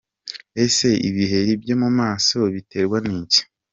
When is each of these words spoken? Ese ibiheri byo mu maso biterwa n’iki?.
Ese 0.63 0.89
ibiheri 1.09 1.51
byo 1.61 1.75
mu 1.81 1.89
maso 1.99 2.37
biterwa 2.53 2.97
n’iki?. 3.07 3.41